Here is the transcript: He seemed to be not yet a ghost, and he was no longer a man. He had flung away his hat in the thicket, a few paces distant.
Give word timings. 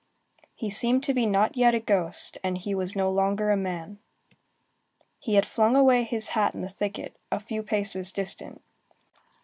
He 0.55 0.71
seemed 0.71 1.03
to 1.03 1.13
be 1.13 1.27
not 1.27 1.55
yet 1.55 1.75
a 1.75 1.79
ghost, 1.79 2.39
and 2.43 2.57
he 2.57 2.73
was 2.73 2.95
no 2.95 3.11
longer 3.11 3.51
a 3.51 3.55
man. 3.55 3.99
He 5.19 5.35
had 5.35 5.45
flung 5.45 5.75
away 5.75 6.01
his 6.05 6.29
hat 6.29 6.55
in 6.55 6.61
the 6.61 6.69
thicket, 6.69 7.15
a 7.31 7.39
few 7.39 7.61
paces 7.61 8.11
distant. 8.11 8.63